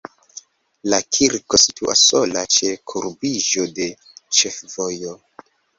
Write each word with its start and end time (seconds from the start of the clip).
La 0.93 0.99
kirko 1.17 1.59
situas 1.65 2.07
sola 2.13 2.45
ĉe 2.57 2.73
kurbiĝo 2.93 3.71
de 3.79 3.91
ĉefvojo. 4.41 5.19